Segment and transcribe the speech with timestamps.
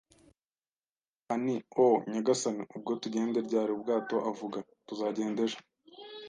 [1.19, 4.57] Ndataka nti: “Oh, nyagasani, ubwo tugenda ryari?” “Ubwato!” avuga.
[4.87, 5.59] “Tuzagenda ejo!”